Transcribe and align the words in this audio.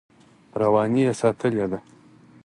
رواني 0.61 1.01
یې 1.07 1.13
ساتلې 1.21 1.65
ده. 1.71 1.79